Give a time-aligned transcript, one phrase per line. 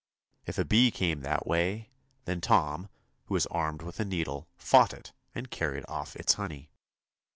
[0.47, 1.91] If a bee came that way,
[2.25, 2.89] then Tom,
[3.25, 6.71] who was armed with a needle, fought it and carried off its honey.